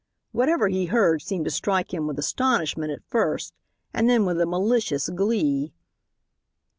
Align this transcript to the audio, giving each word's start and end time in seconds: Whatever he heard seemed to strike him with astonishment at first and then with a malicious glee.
Whatever 0.31 0.67
he 0.67 0.87
heard 0.87 1.21
seemed 1.21 1.45
to 1.45 1.51
strike 1.51 1.93
him 1.93 2.07
with 2.07 2.17
astonishment 2.17 2.91
at 2.91 3.05
first 3.05 3.53
and 3.93 4.09
then 4.09 4.25
with 4.25 4.41
a 4.41 4.47
malicious 4.47 5.09
glee. 5.09 5.75